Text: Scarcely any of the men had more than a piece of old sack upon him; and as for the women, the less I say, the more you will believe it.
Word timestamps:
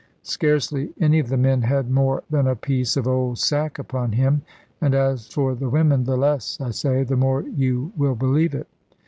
Scarcely 0.23 0.91
any 0.99 1.19
of 1.19 1.29
the 1.29 1.37
men 1.37 1.61
had 1.61 1.91
more 1.91 2.23
than 2.27 2.47
a 2.47 2.55
piece 2.55 2.97
of 2.97 3.07
old 3.07 3.37
sack 3.37 3.77
upon 3.77 4.13
him; 4.13 4.41
and 4.81 4.95
as 4.95 5.27
for 5.27 5.53
the 5.53 5.69
women, 5.69 6.05
the 6.05 6.17
less 6.17 6.59
I 6.59 6.71
say, 6.71 7.03
the 7.03 7.15
more 7.15 7.43
you 7.43 7.93
will 7.95 8.15
believe 8.15 8.55
it. 8.55 8.65